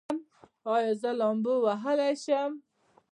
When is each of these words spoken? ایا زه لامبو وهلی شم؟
ایا 0.73 0.91
زه 1.01 1.11
لامبو 1.19 1.53
وهلی 1.65 2.11
شم؟ 2.23 2.51